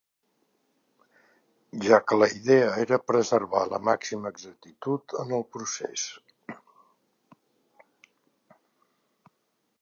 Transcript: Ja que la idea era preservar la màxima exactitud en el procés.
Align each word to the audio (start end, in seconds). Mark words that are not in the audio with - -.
Ja 1.87 1.99
que 2.11 2.17
la 2.21 2.29
idea 2.37 2.71
era 2.83 2.99
preservar 3.11 3.61
la 3.73 3.81
màxima 3.91 4.31
exactitud 4.31 5.15
en 5.25 5.37
el 5.41 5.45
procés. 5.59 6.07